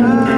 [0.00, 0.37] diamonds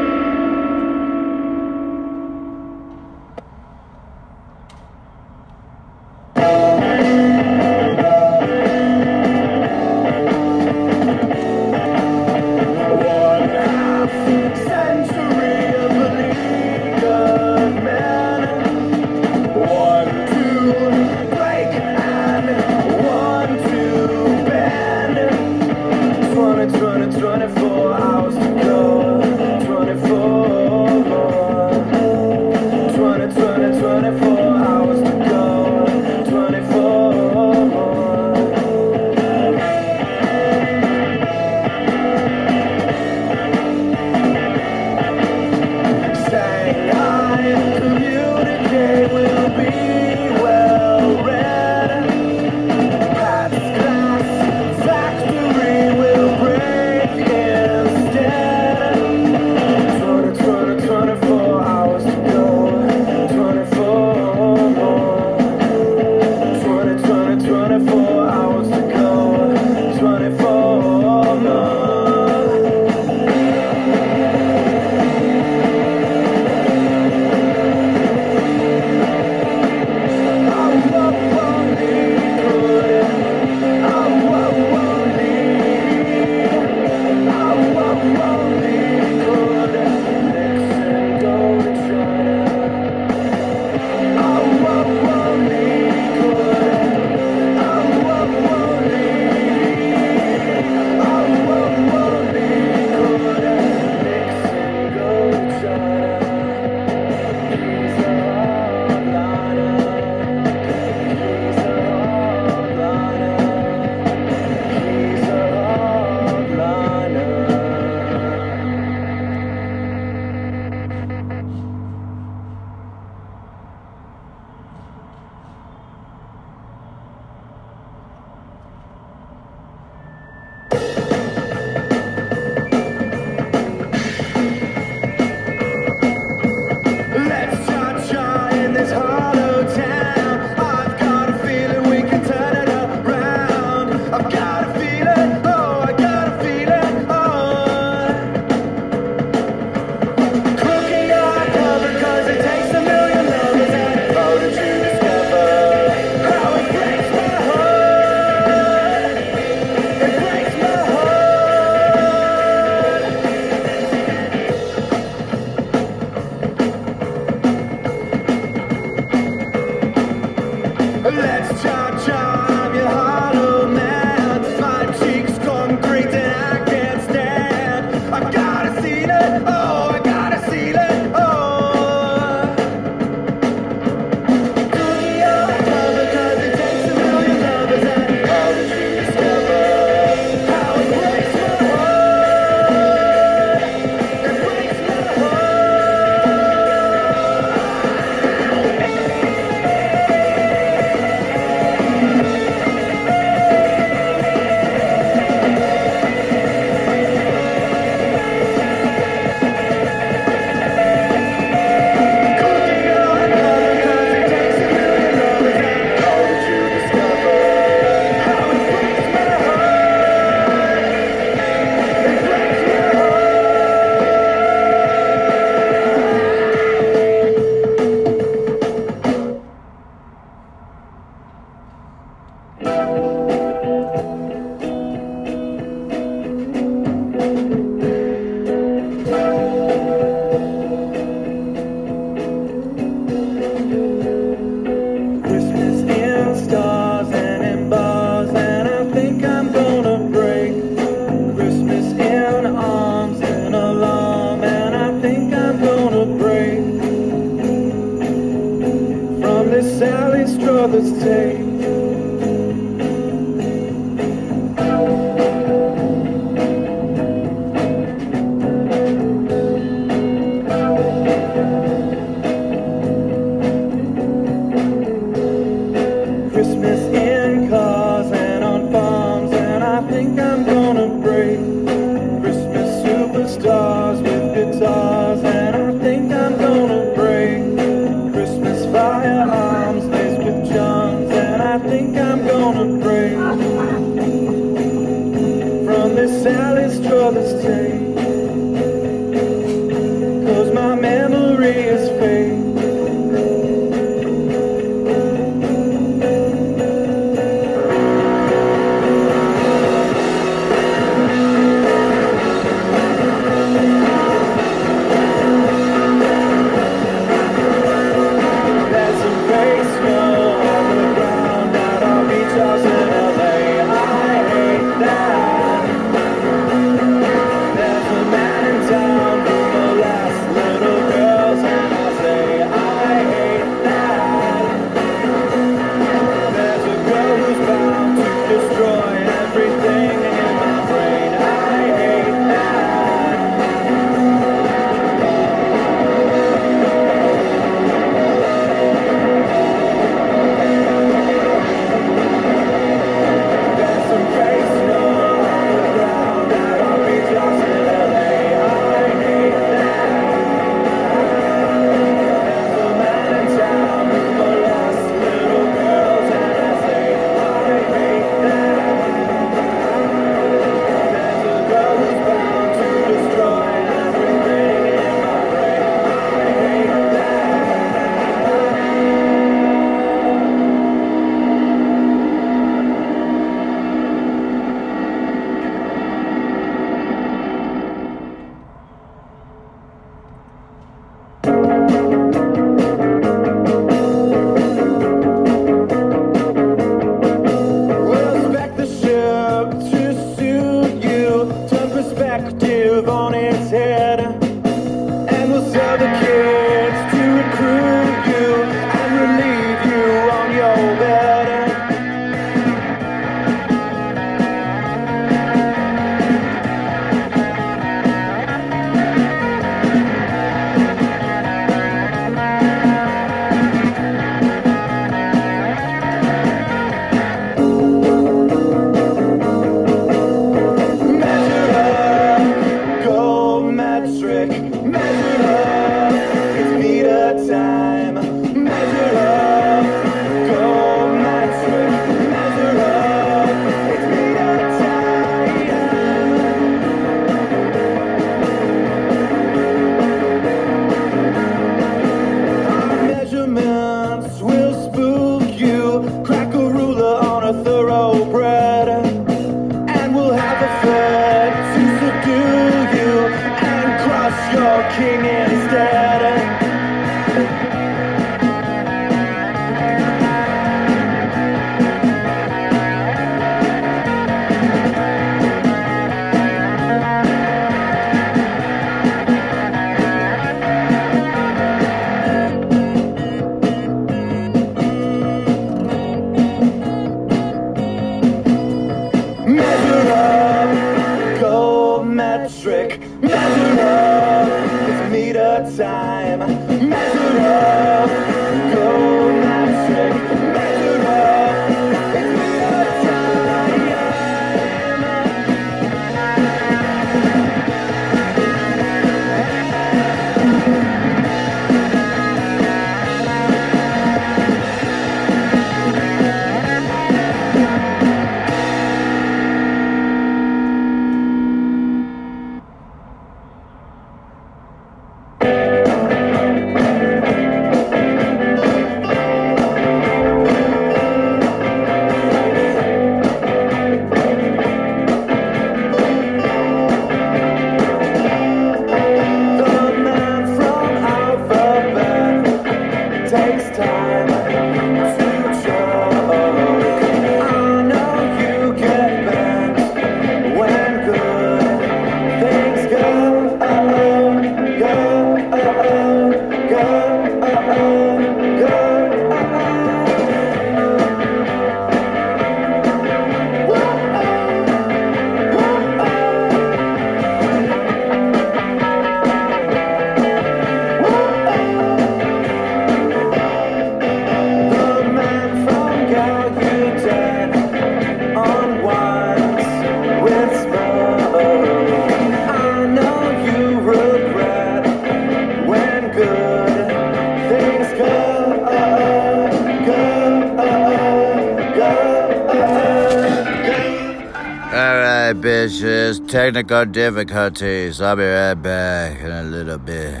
[596.30, 597.80] Technical difficulties.
[597.80, 600.00] I'll be right back in a little bit.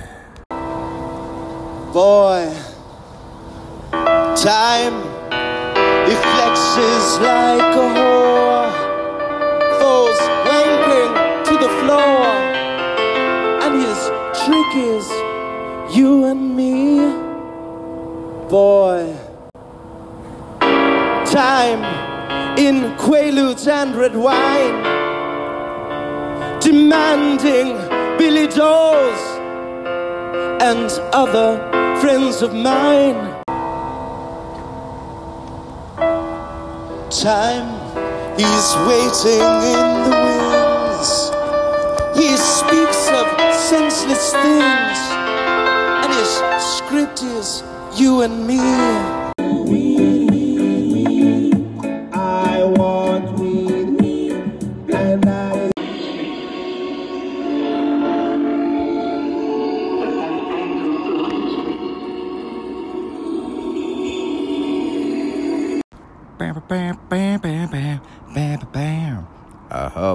[1.92, 2.54] Boy,
[4.36, 4.94] time
[6.06, 8.70] it flexes like a whore,
[9.80, 11.12] falls wanking
[11.46, 12.22] to the floor,
[13.64, 13.98] and his
[14.44, 15.10] trick is
[15.96, 17.10] you and me.
[18.48, 19.16] Boy,
[21.26, 21.82] time
[22.56, 24.99] in quaaludes and red wine,
[26.60, 27.68] demanding
[28.18, 29.20] Billy Dolls
[30.62, 31.58] and other
[32.00, 33.42] friends of mine.
[37.10, 37.80] Time,
[38.38, 39.42] is waiting
[39.74, 41.10] in the wings.
[42.16, 44.98] He speaks of senseless things,
[46.02, 46.30] and his
[46.76, 47.62] script is
[47.98, 49.19] you and me.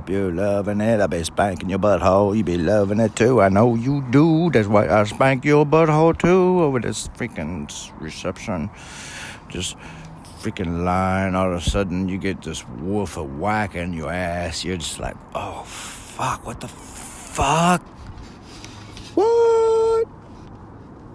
[0.05, 1.01] Hope you're loving it.
[1.01, 2.37] I be spanking your butthole.
[2.37, 3.41] You be loving it too.
[3.41, 4.51] I know you do.
[4.51, 7.67] That's why I spank your butthole too over this freaking
[7.99, 8.69] reception.
[9.49, 9.75] Just
[10.41, 11.33] freaking line.
[11.33, 14.63] All of a sudden, you get this wolf of whack in your ass.
[14.63, 17.81] You're just like, oh fuck, what the fuck?
[19.15, 20.05] What?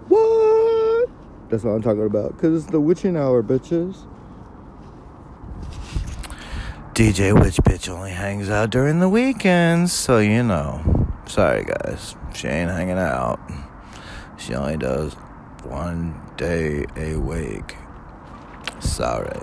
[0.09, 1.09] What?
[1.49, 2.37] That's what I'm talking about.
[2.37, 4.05] Cause it's the witching hour, bitches.
[7.01, 10.83] DJ Witch Bitch only hangs out during the weekends, so you know.
[11.25, 12.15] Sorry, guys.
[12.31, 13.39] She ain't hanging out.
[14.37, 15.13] She only does
[15.63, 17.75] one day a week.
[18.81, 19.41] Sorry.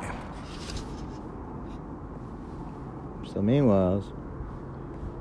[3.34, 4.04] So, meanwhile,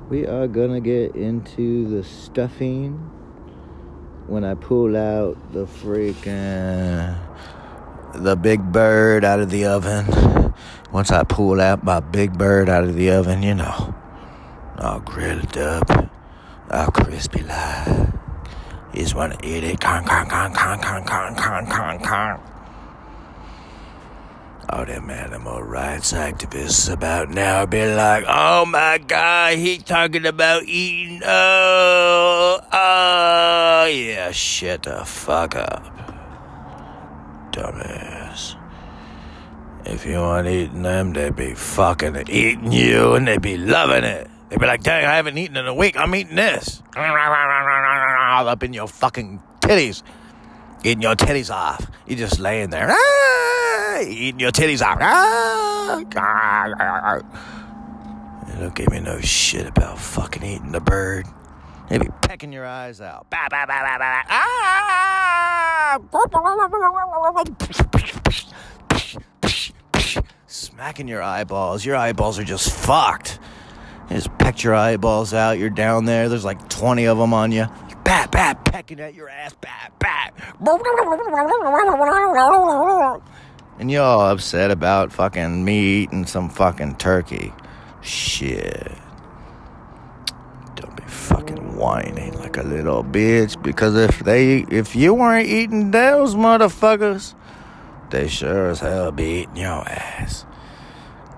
[0.08, 2.98] we are gonna get into the stuffing
[4.28, 7.18] when I pull out the freaking
[8.14, 10.37] the big bird out of the oven.
[10.90, 13.94] Once I pull out my big bird out of the oven, you know,
[14.78, 16.10] all grilled up,
[16.70, 18.08] all crispy like.
[18.94, 19.80] You just want to eat it.
[19.80, 22.40] Con, con, con, con, con, con, con, con, con.
[24.70, 30.64] All them animal rights activists about now be like, oh my god, he talking about
[30.64, 31.20] eating.
[31.24, 35.84] Oh, oh, yeah, shut the fuck up.
[37.52, 38.17] Dumbass.
[39.88, 44.28] If you aren't eating them, they'd be fucking eating you and they'd be loving it.
[44.48, 45.96] They'd be like, dang, I haven't eaten in a week.
[45.98, 46.82] I'm eating this.
[46.96, 50.02] All up in your fucking titties.
[50.84, 51.86] Eating your titties off.
[52.06, 52.88] You're just laying there.
[52.90, 54.98] Ah, eating your titties off.
[55.00, 56.00] Ah,
[58.46, 61.26] They don't give me no shit about fucking eating the bird.
[61.88, 63.26] They'd be pecking your eyes out.
[64.30, 65.98] Ah!
[70.58, 71.84] Smacking your eyeballs.
[71.84, 73.38] Your eyeballs are just fucked.
[74.10, 75.52] You just pecked your eyeballs out.
[75.56, 76.28] You're down there.
[76.28, 77.66] There's like 20 of them on you.
[78.02, 79.54] Bat, bat, pecking at your ass.
[79.60, 80.34] Bat, bat.
[83.78, 87.52] And you're all upset about fucking me eating some fucking turkey.
[88.00, 88.90] Shit.
[90.74, 93.62] Don't be fucking whining like a little bitch.
[93.62, 97.36] Because if they, if you weren't eating those motherfuckers,
[98.10, 100.46] they sure as hell be eating your ass.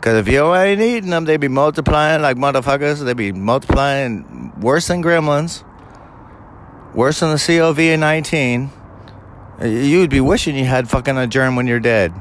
[0.00, 3.04] Because if you ain't eating them, they'd be multiplying like motherfuckers.
[3.04, 5.62] They'd be multiplying worse than gremlins,
[6.94, 8.70] worse than the COV 19.
[9.60, 12.14] Uh, you'd be wishing you had fucking a germ when you're dead.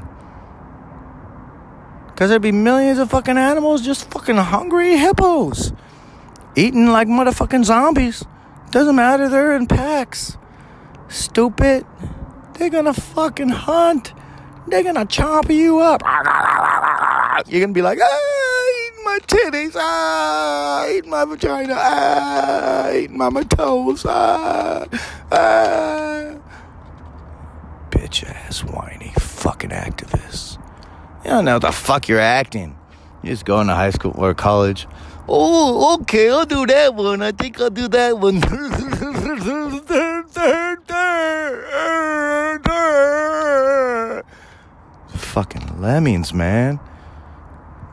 [2.08, 5.72] Because there'd be millions of fucking animals just fucking hungry hippos.
[6.54, 8.26] Eating like motherfucking zombies.
[8.72, 10.36] Doesn't matter, they're in packs.
[11.08, 11.86] Stupid.
[12.58, 14.12] They're gonna fucking hunt.
[14.68, 16.02] They're gonna chomp you up.
[17.48, 23.42] You're gonna be like, ah, eating my titties, ah, eating my vagina, ah, eating my,
[23.44, 24.86] toes, ah,
[25.32, 26.34] ah.
[27.90, 30.58] Bitch ass, whiny fucking activists.
[31.24, 32.76] You don't know what the fuck you're acting.
[33.22, 34.86] You just go into high school or college.
[35.28, 37.22] Oh, okay, I'll do that one.
[37.22, 38.40] I think I'll do that one.
[45.30, 46.80] Fucking lemmings, man.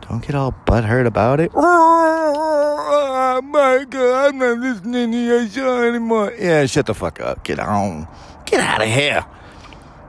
[0.02, 1.52] Don't get all butthurt about it.
[1.54, 6.34] Oh my god, I'm not listening to your show anymore.
[6.40, 7.44] Yeah, shut the fuck up.
[7.44, 8.08] Get on.
[8.48, 9.24] Get out of here.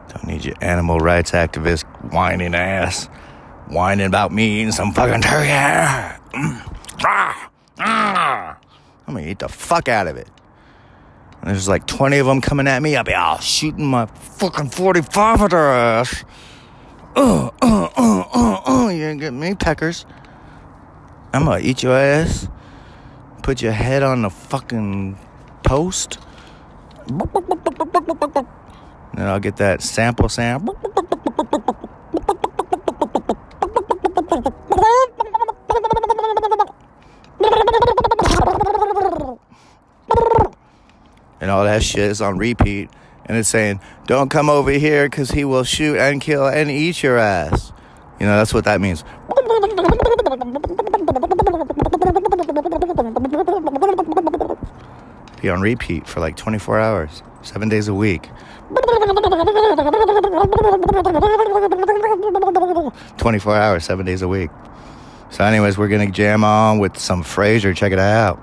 [0.09, 3.11] Don't need your animal rights activist whining ass.
[3.69, 5.51] whining about me eating some fucking turkey.
[7.81, 8.25] I'm
[9.07, 10.29] gonna eat the fuck out of it.
[11.43, 12.97] And there's like 20 of them coming at me.
[12.97, 16.25] I'll be all shooting my fucking 45 at their ass.
[17.19, 18.89] Uh, oh, oh, uh, uh.
[18.91, 20.07] You ain't get me, peckers.
[21.35, 22.47] I'm gonna eat your ass.
[23.43, 25.19] Put your head on the fucking
[25.65, 26.21] post.
[27.09, 27.27] Then
[29.17, 30.71] I'll get that sample sound.
[41.41, 42.91] And all that shit is on repeat.
[43.29, 47.03] And it's saying, don't come over here because he will shoot and kill and eat
[47.03, 47.73] your ass.
[48.19, 49.05] You know, that's what that means.
[55.41, 58.29] Be on repeat for like 24 hours, seven days a week.
[63.19, 64.51] 24 hours, seven days a week.
[65.31, 67.77] So, anyways, we're gonna jam on with some Frasier.
[67.77, 68.41] Check it out.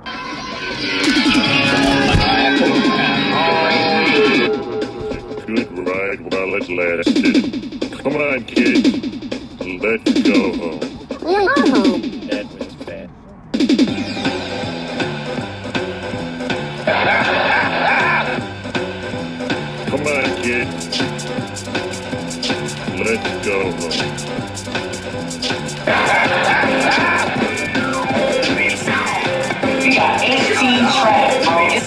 [7.05, 7.99] While.
[7.99, 9.81] Come on, kid.
[9.81, 10.79] Let's go home.
[11.21, 12.14] We're home.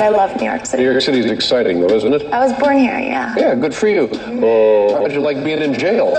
[0.09, 0.83] I love New York City.
[0.83, 1.19] New City.
[1.19, 2.33] York City's exciting, though, isn't it?
[2.33, 3.35] I was born here, yeah.
[3.37, 4.09] Yeah, good for you.
[4.43, 4.95] Oh.
[4.95, 6.15] How'd you like being in jail?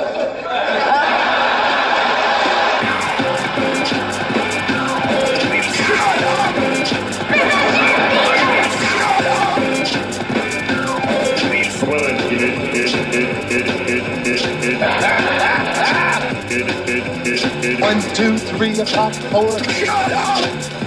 [17.80, 19.64] One, two, three o'clock, four.
[19.64, 20.79] Shut up!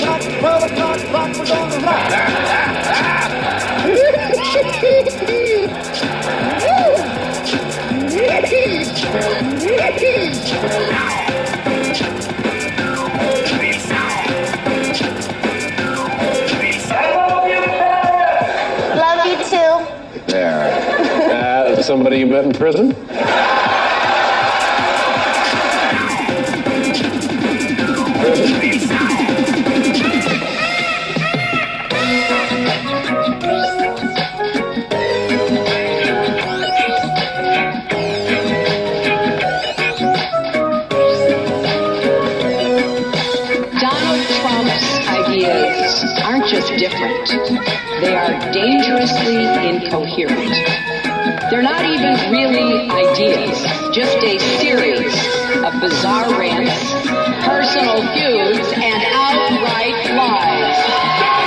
[0.00, 2.10] O'clock, twelve o'clock, clock was on the rock.
[18.94, 19.72] Love you too.
[20.26, 20.68] There.
[21.32, 22.94] Uh, somebody you met in prison?
[48.52, 50.54] Dangerously incoherent.
[51.50, 53.62] They're not even really ideas,
[53.94, 55.14] just a series
[55.64, 56.92] of bizarre rants,
[57.44, 61.37] personal feuds, and outright lies.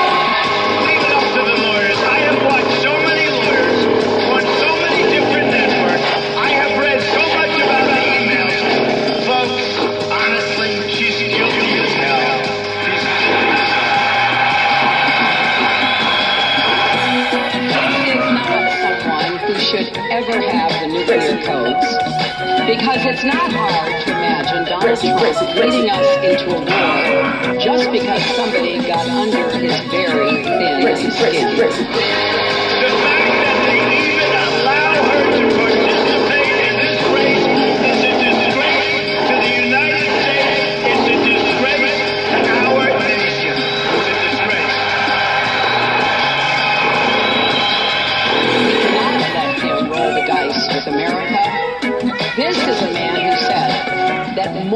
[22.71, 28.23] Because it's not hard to imagine Donald Trump leading us into a war just because
[28.33, 32.80] somebody got under his very thin skin.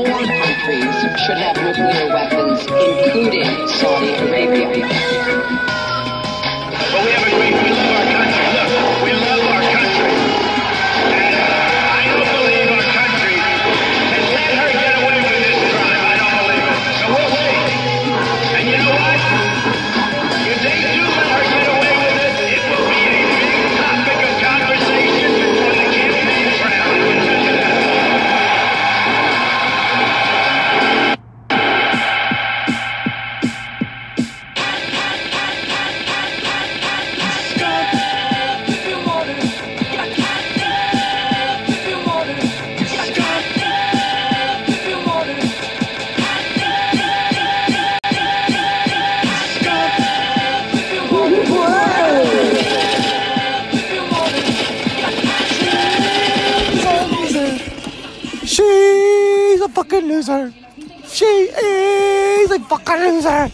[0.08, 4.88] More countries should have nuclear weapons, including Saudi Arabia.
[6.91, 8.05] But we have agreed we our
[60.15, 60.54] loser.
[61.08, 63.51] She is a fucking loser.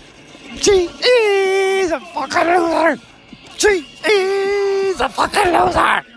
[0.57, 3.01] She is a fucking loser.
[3.57, 6.10] She is a fucking loser.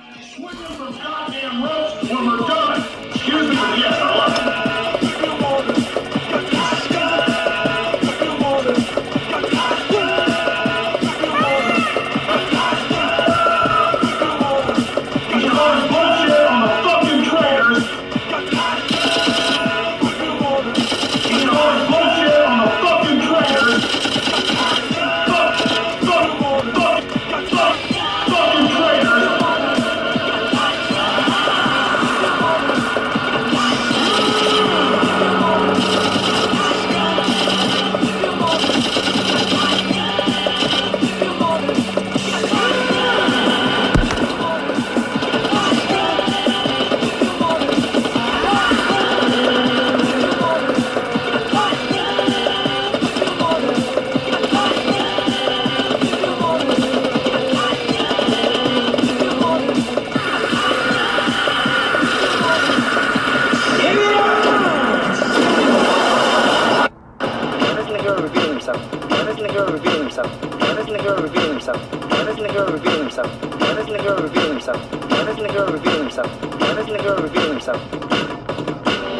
[73.94, 74.92] does the girl reveal himself?
[75.10, 76.60] Why doesn't the girl reveal himself?
[76.60, 77.92] Why doesn't the girl reveal himself?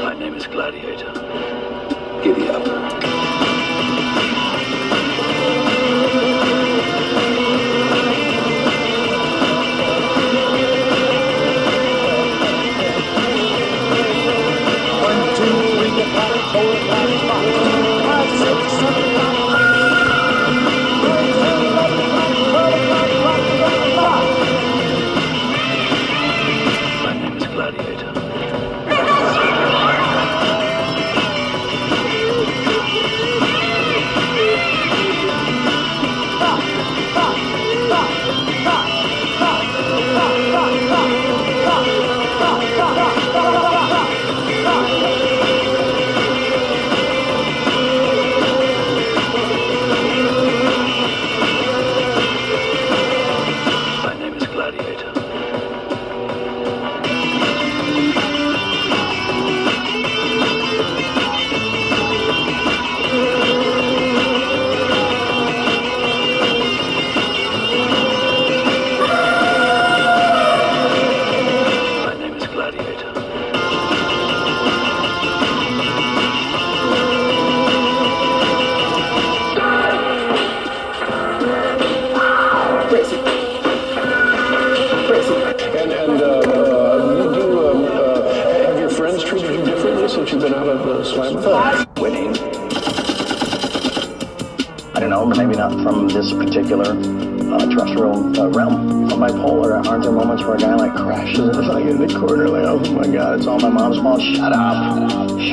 [0.03, 1.13] My name is Gladiator.
[2.23, 2.67] Giddy up.
[15.03, 15.91] One, two, three,
[16.53, 19.14] four, five, six, seven.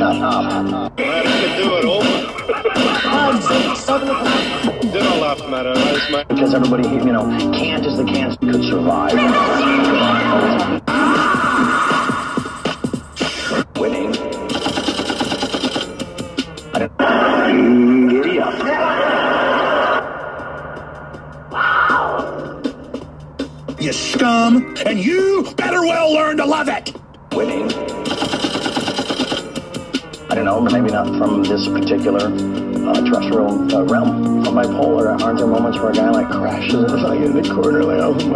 [0.02, 0.81] shut up.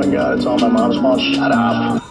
[0.05, 1.19] my god, it's all my mom's fault.
[1.19, 2.01] Shut up.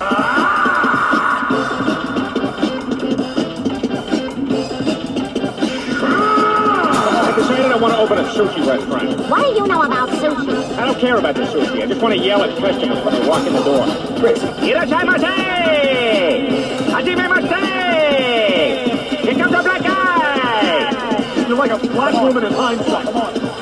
[7.20, 9.30] I decided I want to open a sushi restaurant.
[9.30, 10.78] What do you know about sushi?
[10.78, 11.82] I don't care about the sushi.
[11.82, 13.86] I just want to yell at customers when they walk in the door.
[14.18, 14.40] Chris.
[14.40, 16.50] Irashai Mase!
[16.90, 17.24] Hajime
[19.22, 21.46] Here comes the black guy!
[21.48, 23.04] You're like a black woman in hindsight.
[23.06, 23.53] Come on.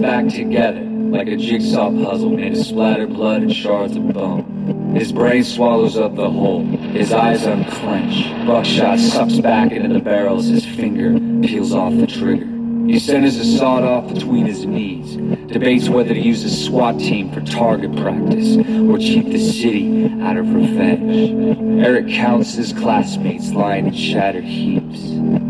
[0.00, 4.94] Back together like a jigsaw puzzle made of splattered blood and shards of bone.
[4.94, 6.64] His brain swallows up the whole.
[6.64, 8.46] His eyes unclench.
[8.46, 12.46] Buckshot sucks back into the barrel as his finger peels off the trigger.
[12.86, 15.16] He centers his sawed off between his knees,
[15.52, 20.38] debates whether to use his SWAT team for target practice or cheat the city out
[20.38, 21.84] of revenge.
[21.84, 25.00] Eric counts his classmates lying in shattered heaps.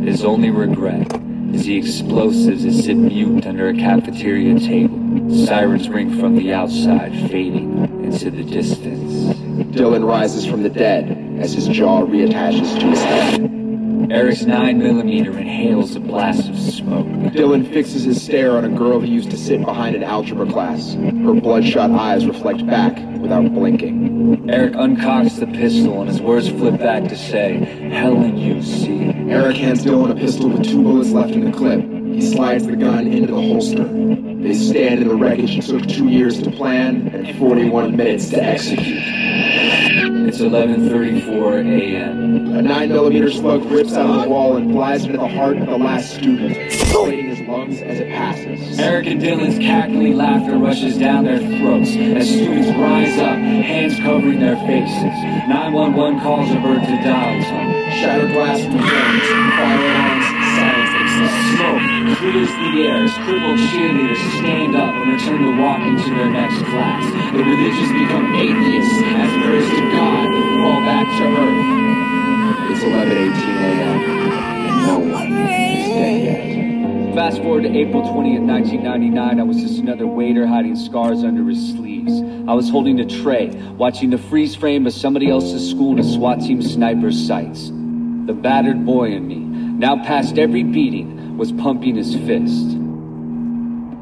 [0.04, 1.12] His only regret
[1.68, 4.98] the explosives that sit mute under a cafeteria table.
[5.44, 9.36] Sirens ring from the outside, fading into the distance.
[9.76, 13.40] Dylan rises from the dead as his jaw reattaches to his head.
[14.10, 17.06] Eric's 9mm inhales a blast of smoke.
[17.34, 20.94] Dylan fixes his stare on a girl he used to sit behind an algebra class.
[20.94, 24.48] Her bloodshot eyes reflect back without blinking.
[24.48, 27.58] Eric uncocks the pistol and his words flip back to say,
[27.90, 29.07] Helen, you see.
[29.30, 31.80] Eric hands Dylan a pistol with two bullets left in the clip.
[31.82, 33.84] He slides the gun into the holster.
[33.84, 38.42] They stand in the wreckage it took two years to plan and 41 minutes to
[38.42, 39.17] execute.
[40.40, 42.54] It's 11:34 a.m.
[42.54, 45.76] A 9mm slug rips out of the wall and flies into the heart of the
[45.76, 48.78] last student, inflating his lungs as it passes.
[48.78, 54.38] Eric and Dylan's cackling laughter rushes down their throats as students rise up, hands covering
[54.38, 55.02] their faces.
[55.50, 57.90] 911 calls avert to dial tone.
[57.98, 60.17] Shattered glass from the fire
[61.54, 66.58] Smoke clears the air crippled cheerleaders stand up and return to walk into their next
[66.64, 67.04] class.
[67.32, 70.26] The religious become atheists as prayers to God
[70.62, 72.70] fall back to earth.
[72.70, 73.98] It's 11:18 a.m.
[74.66, 77.14] and no one is dead yet.
[77.14, 81.72] Fast forward to April 20th, 1999, I was just another waiter hiding scars under his
[81.72, 82.12] sleeves.
[82.48, 86.04] I was holding a tray, watching the freeze frame of somebody else's school in a
[86.04, 87.68] SWAT team sniper's sights.
[87.68, 92.76] The battered boy in me, now past every beating, was pumping his fist.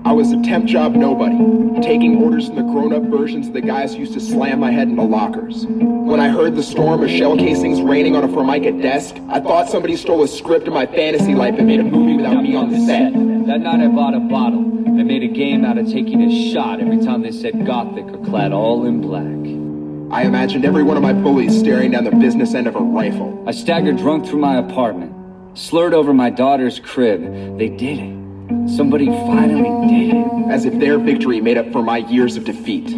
[0.07, 1.37] I was a temp job nobody,
[1.83, 4.89] taking orders from the grown-up versions of the guys who used to slam my head
[4.89, 5.67] in the lockers.
[5.67, 9.69] When I heard the storm of shell casings raining on a Formica desk, I thought
[9.69, 12.71] somebody stole a script of my fantasy life and made a movie without me on
[12.71, 13.13] the set.
[13.13, 14.61] That night I bought a bottle.
[14.99, 18.25] I made a game out of taking a shot every time they said gothic or
[18.25, 19.25] clad all in black.
[20.17, 23.45] I imagined every one of my bullies staring down the business end of a rifle.
[23.47, 25.13] I staggered drunk through my apartment,
[25.57, 27.23] slurred over my daughter's crib.
[27.59, 28.77] They did it.
[28.77, 30.51] Somebody finally did it.
[30.51, 32.89] As if their victory made up for my years of defeat.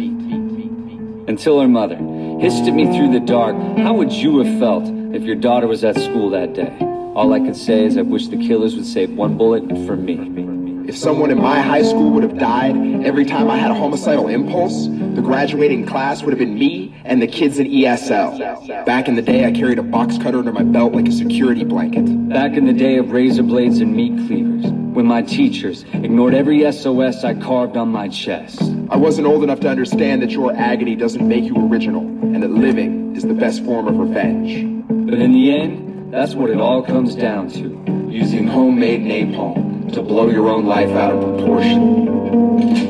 [1.27, 1.95] Until her mother
[2.39, 4.83] hissed at me through the dark, how would you have felt
[5.15, 6.75] if your daughter was at school that day?
[7.15, 10.87] All I could say is I wish the killers would save one bullet for me.
[10.87, 14.27] If someone in my high school would have died every time I had a homicidal
[14.27, 18.85] impulse, the graduating class would have been me and the kids in ESL.
[18.85, 21.63] Back in the day, I carried a box cutter under my belt like a security
[21.63, 22.03] blanket.
[22.29, 26.71] Back in the day of razor blades and meat cleavers, when my teachers ignored every
[26.71, 28.61] SOS I carved on my chest.
[28.91, 32.51] I wasn't old enough to understand that your agony doesn't make you original, and that
[32.51, 34.63] living is the best form of revenge.
[34.87, 38.07] But in the end, that's what it all comes down to.
[38.07, 42.88] Using homemade napalm to blow your own life out of proportion.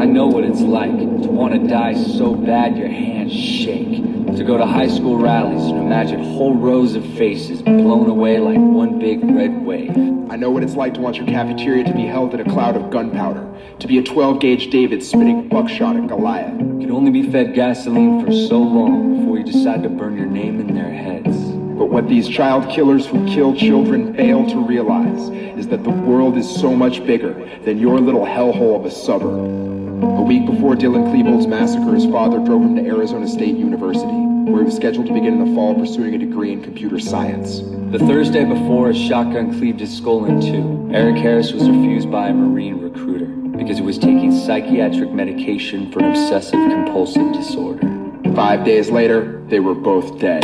[0.00, 4.02] I know what it's like to want to die so bad your hands shake.
[4.36, 8.58] To go to high school rallies and imagine whole rows of faces blown away like
[8.58, 9.90] one big red wave.
[10.30, 12.74] I know what it's like to want your cafeteria to be held in a cloud
[12.74, 13.46] of gunpowder,
[13.80, 16.58] to be a 12 gauge David spitting buckshot at Goliath.
[16.58, 20.26] You can only be fed gasoline for so long before you decide to burn your
[20.26, 21.36] name in their heads.
[21.78, 25.28] But what these child killers who kill children fail to realize
[25.58, 27.34] is that the world is so much bigger
[27.64, 29.81] than your little hellhole of a suburb.
[30.02, 34.08] A week before Dylan Klebold's massacre, his father drove him to Arizona State University,
[34.50, 37.60] where he was scheduled to begin in the fall pursuing a degree in computer science.
[37.92, 42.28] The Thursday before a shotgun cleaved his skull in two, Eric Harris was refused by
[42.28, 43.26] a Marine recruiter
[43.56, 47.88] because he was taking psychiatric medication for an obsessive compulsive disorder.
[48.34, 50.42] Five days later, they were both dead.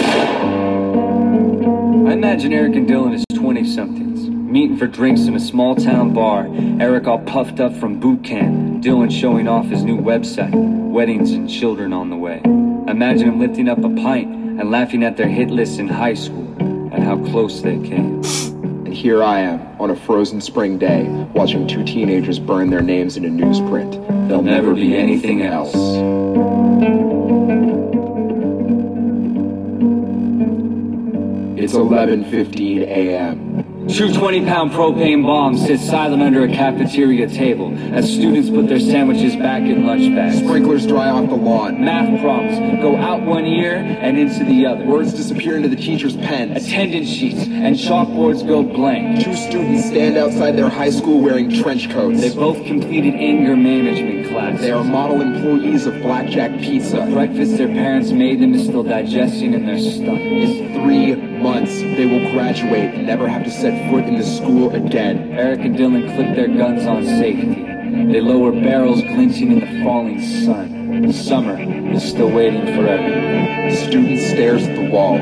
[2.09, 4.08] I imagine Eric and Dylan as 20 somethings,
[4.49, 6.49] meeting for drinks in a small town bar,
[6.81, 10.53] Eric all puffed up from boot camp, Dylan showing off his new website,
[10.91, 12.41] weddings and children on the way.
[12.45, 16.47] Imagine them lifting up a pint and laughing at their hit list in high school
[16.59, 18.23] and how close they came.
[18.87, 23.19] And here I am, on a frozen spring day, watching two teenagers burn their names
[23.19, 24.29] in a newsprint.
[24.29, 25.75] They'll never be anything else.
[31.61, 33.48] It's 11:15 a.m.
[33.89, 38.79] Two 20 pound propane bombs sit silent under a cafeteria table as students put their
[38.79, 40.39] sandwiches back in lunch bags.
[40.39, 41.83] Sprinklers dry off the lawn.
[41.83, 44.85] Math problems go out one ear and into the other.
[44.85, 46.65] Words disappear into the teacher's pens.
[46.65, 49.25] Attendance sheets and chalkboards go blank.
[49.25, 52.21] Two students stand outside their high school wearing trench coats.
[52.21, 57.07] They both completed anger management They are model employees of Blackjack Pizza.
[57.07, 60.21] Breakfast their parents made them is still digesting in their stomach.
[60.21, 64.75] In three months, they will graduate and never have to set foot in the school
[64.75, 65.33] again.
[65.33, 67.63] Eric and Dylan click their guns on safety.
[68.13, 71.11] They lower barrels glinting in the falling sun.
[71.13, 71.59] Summer
[71.95, 75.19] is still waiting for The Student stares at the wall,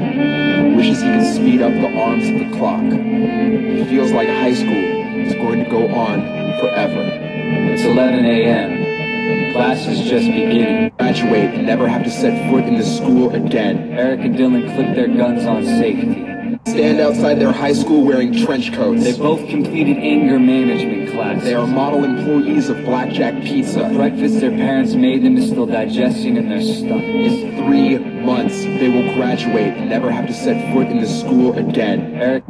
[0.76, 2.82] wishes he could speed up the arms of the clock.
[2.82, 6.20] He feels like high school is going to go on
[6.58, 7.02] forever.
[7.72, 8.85] It's 11 a.m.
[9.56, 10.90] Class is just beginning.
[10.98, 13.90] Graduate and never have to set foot in the school again.
[13.92, 16.58] Eric and Dylan click their guns on safety.
[16.70, 19.02] Stand outside their high school wearing trench coats.
[19.02, 21.42] They both completed anger management class.
[21.42, 23.88] They are model employees of Blackjack Pizza.
[23.94, 27.02] Breakfast their parents made them is still digesting in their stomach.
[27.04, 31.56] In three months, they will graduate and never have to set foot in the school
[31.56, 32.14] again.
[32.16, 32.44] Eric.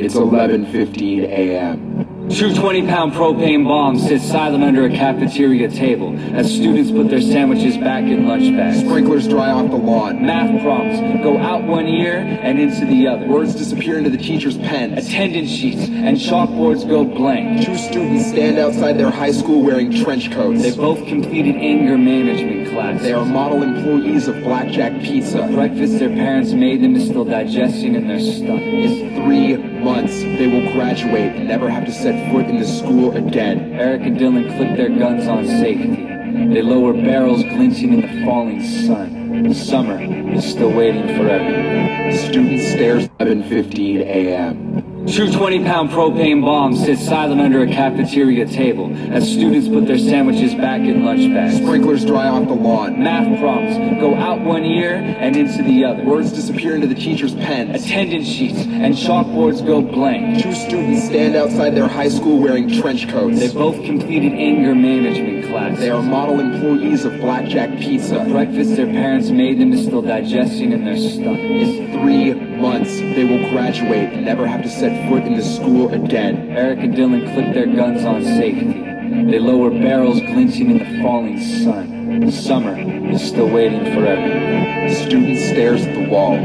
[0.00, 2.07] It's 11:15 a.m.
[2.30, 7.22] Two 20 pound propane bombs sit silent under a cafeteria table as students put their
[7.22, 8.80] sandwiches back in lunch bags.
[8.80, 10.24] Sprinklers dry off the lawn.
[10.24, 13.26] Math problems go out one ear and into the other.
[13.26, 15.06] Words disappear into the teacher's pens.
[15.06, 17.64] Attendance sheets and chalkboards go blank.
[17.64, 20.62] Two students stand outside their high school wearing trench coats.
[20.62, 23.00] They both completed anger management class.
[23.00, 25.48] They are model employees of Blackjack Pizza.
[25.50, 28.62] Breakfast their parents made them is still digesting in their stomach.
[28.62, 33.16] In three months, they will graduate and never have to set foot in the school
[33.16, 33.72] again.
[33.74, 36.04] Eric and Dylan click their guns on safety.
[36.52, 39.54] They lower barrels glinting in the falling sun.
[39.54, 40.00] Summer
[40.34, 42.16] is still waiting for everyone.
[42.28, 44.67] Student stares 7.15 a.m.
[45.12, 49.98] Two 20 pound propane bombs sit silent under a cafeteria table as students put their
[49.98, 51.56] sandwiches back in lunch bags.
[51.56, 53.02] Sprinklers dry off the lawn.
[53.02, 56.04] Math problems go out one ear and into the other.
[56.04, 57.82] Words disappear into the teacher's pens.
[57.82, 60.42] Attendance sheets and chalkboards go blank.
[60.42, 63.38] Two students stand outside their high school wearing trench coats.
[63.38, 65.78] They both completed anger management class.
[65.78, 68.24] They are model employees of Blackjack Pizza.
[68.28, 71.40] Breakfast their parents made them is still digesting in their stomach.
[71.40, 75.92] In three months, they will graduate and never have to set foot in the school
[75.92, 76.50] again.
[76.50, 78.82] Eric and Dylan click their guns on safety.
[79.30, 82.30] They lower barrels glinting in the falling sun.
[82.30, 82.76] Summer
[83.10, 84.88] is still waiting forever.
[84.88, 86.36] The Student stares at the wall,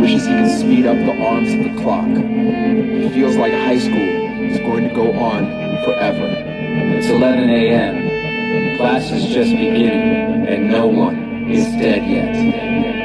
[0.00, 2.08] wishes he could speed up the arms of the clock.
[2.08, 5.44] He feels like high school is going to go on
[5.84, 6.28] forever.
[6.96, 8.76] It's 11 a.m.
[8.76, 13.01] Class is just beginning, and no one is dead yet.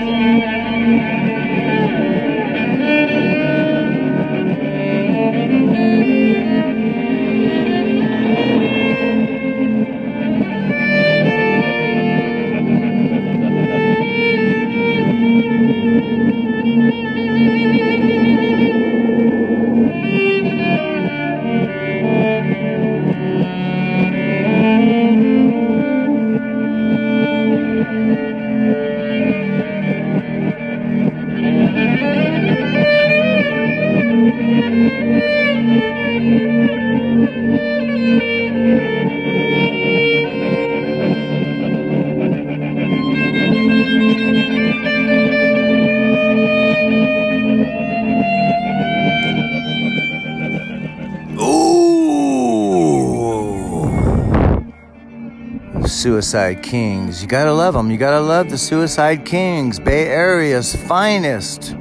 [56.28, 57.22] Suicide Kings.
[57.22, 57.90] You gotta love them.
[57.90, 61.74] You gotta love the Suicide Kings, Bay Area's finest.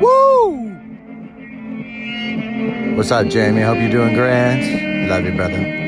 [0.00, 0.70] Woo!
[2.96, 3.60] What's up, Jamie?
[3.60, 5.10] Hope you're doing grand.
[5.10, 5.81] Love you, brother.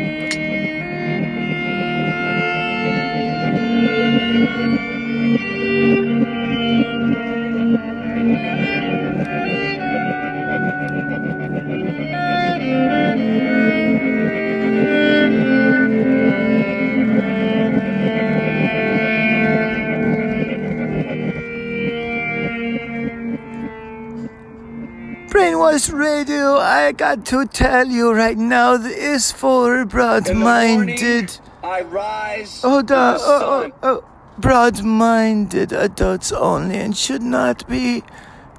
[26.97, 31.39] Got to tell you right now, this is for broad minded.
[31.63, 32.61] I rise.
[32.65, 34.05] Oh, with da, oh, oh, oh.
[34.37, 38.03] Broad-minded adults only and should not be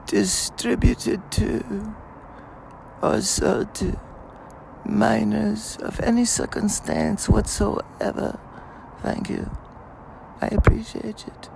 [0.08, 1.94] distributed to
[3.20, 4.00] sold to
[4.86, 8.40] minors of any circumstance whatsoever.
[9.02, 9.52] Thank you.
[10.42, 11.50] I appreciate it.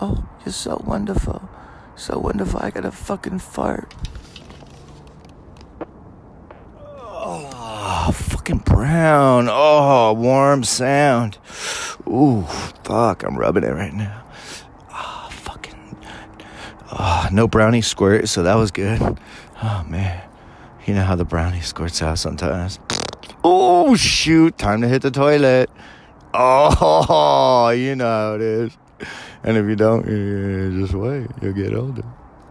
[0.00, 1.48] Oh, you're so wonderful.
[1.96, 2.60] So wonderful.
[2.62, 3.92] I got a fucking fart.
[8.02, 9.48] Oh, fucking brown.
[9.50, 11.36] Oh, warm sound.
[12.08, 12.44] Ooh,
[12.82, 13.22] fuck.
[13.22, 14.22] I'm rubbing it right now.
[14.90, 15.98] Oh, fucking.
[16.92, 19.02] Oh, no brownie squirt, so that was good.
[19.62, 20.22] Oh, man.
[20.86, 22.78] You know how the brownie squirts out sometimes.
[23.44, 24.56] Oh, shoot.
[24.56, 25.68] Time to hit the toilet.
[26.32, 28.78] Oh, you know how it is.
[29.42, 31.26] And if you don't, you just wait.
[31.42, 32.04] You'll get older.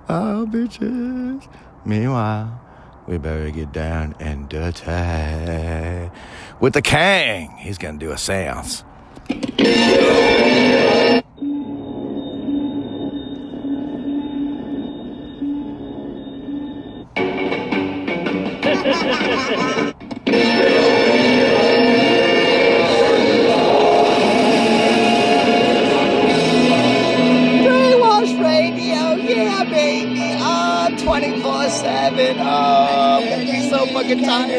[0.10, 1.52] Oh, bitches.
[1.86, 2.62] Meanwhile,
[3.10, 6.12] we better get down and dirty.
[6.60, 8.84] With the Kang, he's gonna do a seance.
[34.30, 34.59] So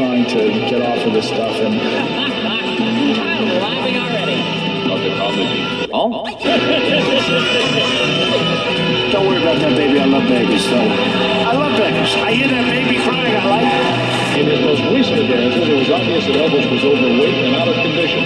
[0.00, 2.32] trying to get off of this stuff and I'm
[3.60, 4.40] laughing already.
[5.92, 6.24] Oh?
[9.12, 10.00] Don't worry about that, baby.
[10.00, 10.64] I love babies.
[10.72, 12.16] I love babies.
[12.16, 13.36] I hear that baby crying.
[13.36, 14.40] I like it.
[14.40, 17.76] In his most recent appearances, it was obvious that Elvis was overweight and out of
[17.84, 18.24] condition.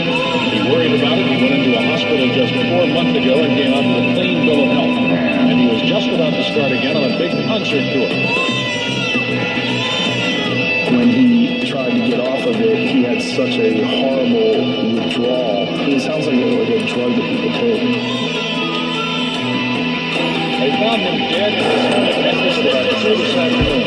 [0.55, 1.27] He worried about it.
[1.27, 4.47] He went into a hospital just four months ago and came out with a clean
[4.47, 4.95] bill of health.
[4.95, 8.43] And he was just about to start again on a big concert tour.
[13.25, 15.68] It, such a horrible withdrawal.
[15.89, 17.81] It sounds like a, like a drug that people take.
[20.61, 22.57] They found him dead in his home at Memphis
[23.03, 23.85] two this afternoon.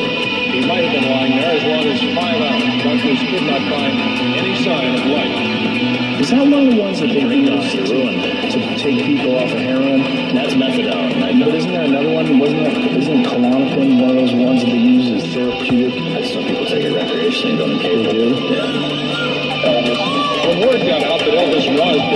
[0.54, 2.84] He might have been lying there as long as five hours.
[2.84, 3.96] Doctors could not find
[4.38, 6.22] any sign of life.
[6.22, 9.60] Is that one of the ones that they use to, to take people off of
[9.60, 10.02] heroin?
[10.34, 11.14] That's methadone.
[11.40, 12.40] But isn't there another one?
[12.40, 15.94] Wasn't that, isn't Klonopin one of those ones that they use as therapeutic?
[16.26, 17.96] Some people take it recreationally, don't they?
[18.02, 18.34] They do?
[18.34, 19.07] When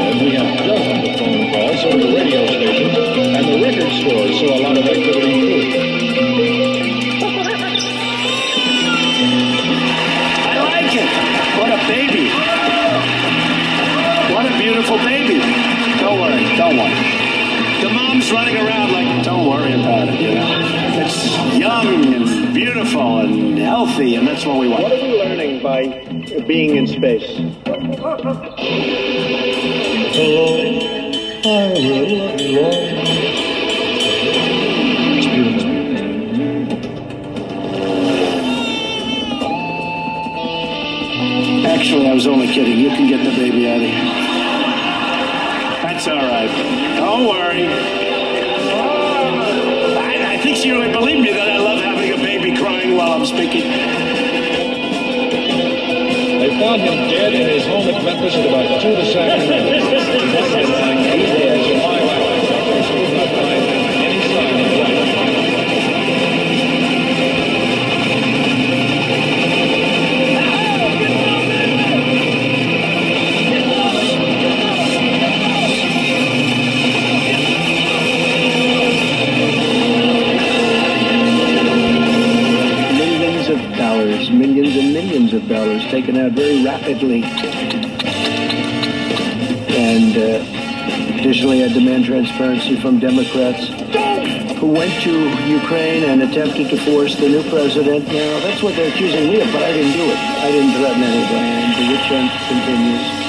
[0.02, 3.46] Elvis was dead, we had dozens of phone calls, so did the radio stations, and
[3.48, 5.62] the record stores so a lot of activity too.
[10.44, 11.10] I like it.
[11.60, 12.26] What a baby.
[14.34, 15.40] What a beautiful baby.
[16.00, 16.44] Don't worry.
[16.58, 16.98] Don't worry.
[17.82, 20.60] The mom's running around like, don't worry about it, you know.
[21.04, 24.84] It's young and beautiful and healthy, and that's what we want.
[24.84, 25.88] What are we learning by
[26.48, 27.51] being in space?
[89.72, 93.68] And uh, additionally, I demand transparency from Democrats
[94.60, 95.12] who went to
[95.48, 98.06] Ukraine and attempted to force the new president.
[98.08, 100.18] Now, that's what they're accusing me of, but I didn't do it.
[100.18, 101.50] I didn't threaten anybody.
[101.64, 103.22] And the witch hunt continues.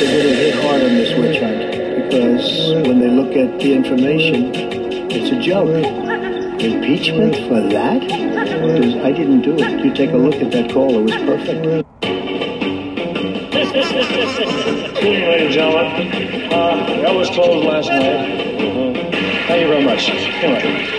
[0.00, 1.76] They're going to hit hard on this witch hunt
[2.10, 4.52] because when they look at the information,
[5.10, 5.68] it's a joke.
[6.60, 8.35] Impeachment for that?
[8.66, 9.84] Because I didn't do it.
[9.84, 11.62] You take a look at that call, it was perfect.
[11.62, 11.86] Good
[15.04, 16.52] evening, ladies and gentlemen.
[16.52, 18.26] Uh, that was closed last night.
[19.46, 20.08] Thank you very much.
[20.10, 20.96] Anyway.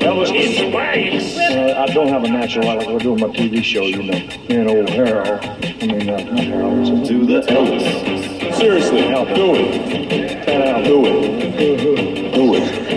[0.00, 1.38] That was in space.
[1.38, 2.88] Uh, I don't have a natural life.
[2.88, 4.18] We're doing my TV show, you know.
[4.18, 5.44] Me and old Harold.
[5.44, 7.06] I mean, uh, not Harold.
[7.06, 8.56] Do the Elvis.
[8.56, 9.28] Seriously, help.
[9.28, 10.44] Do it.
[10.44, 12.34] Fat Al, do it.
[12.34, 12.88] Do it.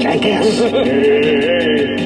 [0.00, 0.58] Jackass.
[0.58, 1.97] Hey, hey, hey.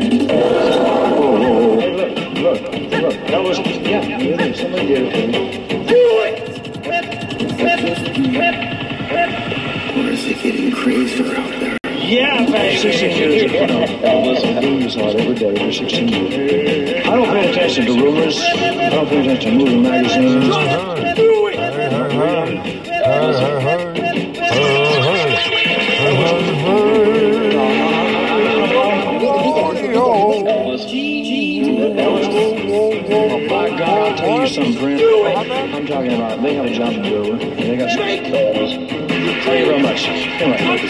[0.43, 1.81] Whoa, whoa, whoa.
[1.81, 2.61] Hey, look, look,
[3.03, 3.15] look.
[3.29, 5.63] That was, yeah, yeah, somebody did it to me.
[9.95, 11.79] Or is it getting crazier out there?
[11.85, 12.79] Yeah, baby.
[12.79, 17.07] 16 years of you know, Elvis and news on every day for 16 years.
[17.07, 18.41] I don't pay attention to rumors.
[18.41, 20.92] I don't pay attention to movie magazines.
[35.93, 37.37] Talking about they have a job to do.
[37.37, 40.09] They got Thank you very much.
[40.09, 40.89] Anyway, Elvis,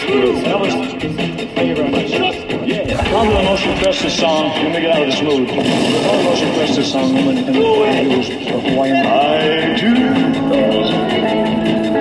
[1.55, 2.09] thank you very much.
[2.09, 3.03] Yeah.
[3.03, 4.47] Tell me the most requested song.
[4.49, 5.49] Let me get out of this mood.
[5.49, 7.17] Tell me the most requested song.
[7.17, 9.05] And and it was a Hawaiian.
[9.05, 9.91] I do.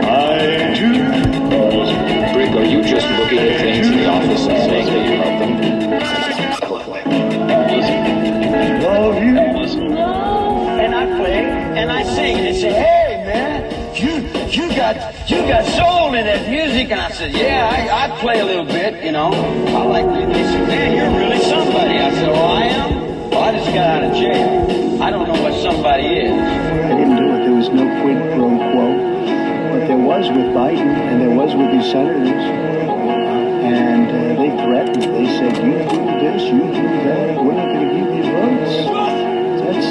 [0.07, 0.91] I do.
[2.39, 5.02] Rick, are you just looking at things in the office and saying
[11.77, 14.13] and I sing and they say, "Hey man, you
[14.49, 14.97] you got
[15.31, 18.65] you got soul in that music." And I said, "Yeah, I, I play a little
[18.65, 19.33] bit, you know.
[19.33, 23.31] I like." it." They said, "Man, you're really somebody." I said, "Oh, I am.
[23.31, 25.03] Well, I just got out of jail.
[25.03, 27.45] I don't know what somebody is." I didn't do it.
[27.45, 29.13] There was no quid pro quo.
[29.73, 32.29] But there was with Biden and there was with these senators.
[33.65, 35.03] And uh, they threatened.
[35.03, 37.43] They said, you do this, you do that.
[37.43, 38.75] We're not going to give you votes.
[39.65, 39.87] That's,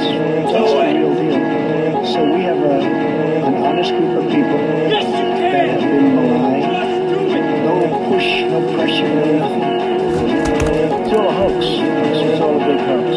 [0.51, 1.60] that's the real deal.
[2.03, 2.81] So we have a,
[3.45, 4.57] an honest group of people
[4.89, 6.65] yes, that have been maligned.
[7.63, 7.73] No
[8.09, 9.45] push, no pressure, no.
[11.05, 11.65] It's all a hoax.
[11.65, 13.11] It's all a big hoax.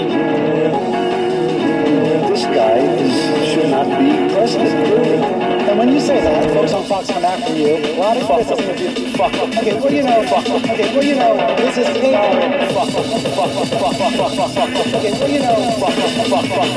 [2.28, 5.54] This guy is, should not be president.
[5.64, 7.76] And when you say that, folks on Fox come after you.
[7.76, 10.22] A lot of fuck Fuck Okay, what do you know?
[10.28, 11.36] Fuck Okay, what do you know?
[11.56, 11.86] This is.
[11.88, 14.94] Fuck fuck fuck fuck fuck.
[14.94, 15.56] Okay, what do you know?
[15.80, 16.74] Fuck fuck fuck fuck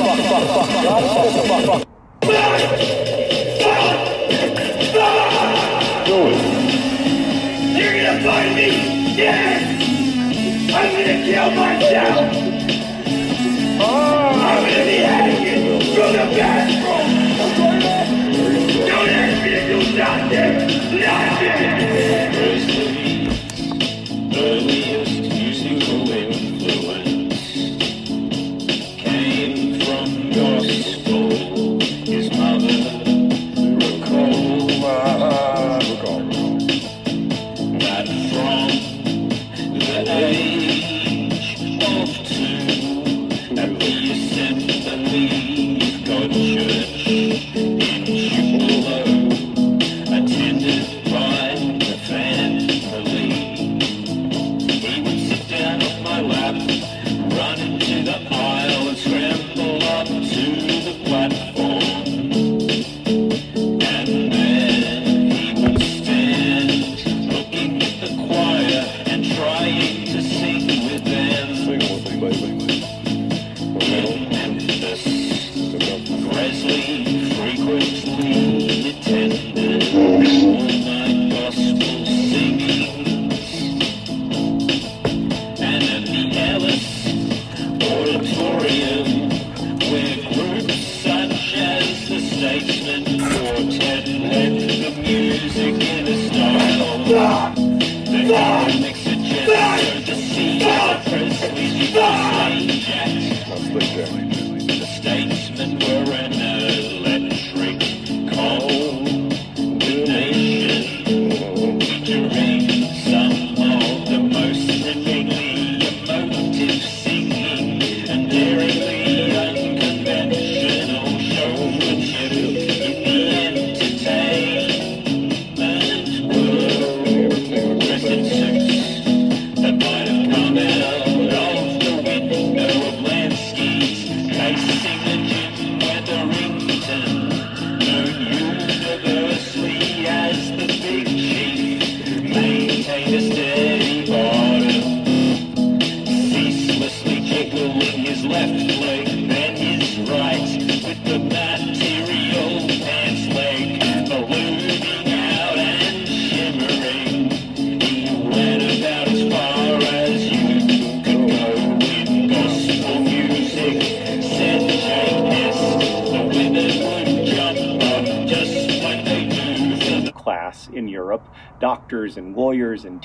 [1.48, 1.66] fuck.
[1.66, 1.87] Fuck.
[8.28, 9.80] Find me dead!
[10.70, 12.28] I'm gonna kill myself!
[13.80, 14.28] Oh!
[14.36, 17.08] I'm gonna be hanging from the bathroom!
[18.86, 20.52] Don't ask me to do nothing!
[21.00, 21.97] Nothing!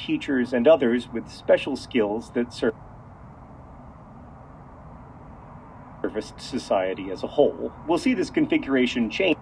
[0.06, 2.74] Teachers and others with special skills that serve
[6.38, 7.72] society as a whole.
[7.88, 9.38] We'll see this configuration change.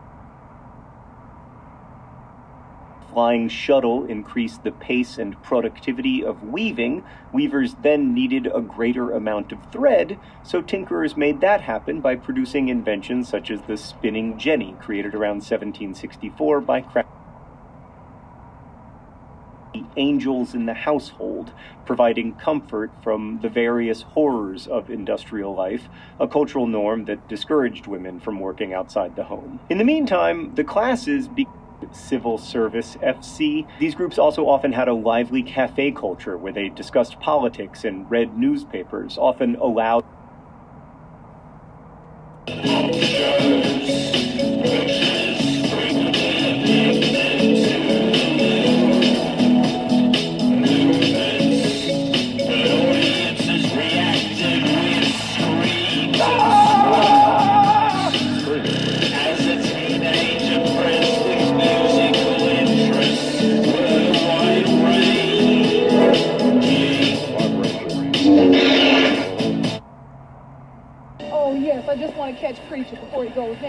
[3.12, 7.04] Flying shuttle increased the pace and productivity of weaving.
[7.34, 12.70] Weavers then needed a greater amount of thread, so tinkerers made that happen by producing
[12.70, 17.06] inventions such as the spinning jenny, created around 1764 by the
[19.98, 21.52] angels in the household,
[21.86, 25.88] providing comfort from the various horrors of industrial life,
[26.20, 29.60] a cultural norm that discouraged women from working outside the home.
[29.70, 31.48] In the meantime, the classes be-
[31.92, 33.66] Civil Service FC.
[33.80, 38.38] These groups also often had a lively cafe culture where they discussed politics and read
[38.38, 40.04] newspapers, often aloud.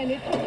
[0.05, 0.42] Before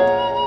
[0.00, 0.39] I